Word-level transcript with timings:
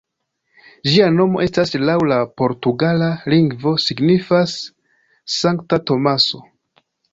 Ĝia 0.91 1.09
nomo 1.17 1.43
estas 1.47 1.73
laŭ 1.89 1.97
la 2.13 2.17
portugala 2.43 3.11
lingvo 3.35 3.75
signifas 3.85 4.57
"Sankta 5.37 5.83
Tomaso". 5.93 6.45